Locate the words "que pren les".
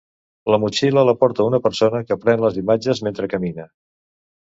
2.09-2.61